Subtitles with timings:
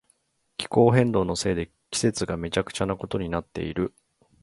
[0.57, 3.93] 気候変動のせいで季節がめちゃくちゃなことになっている。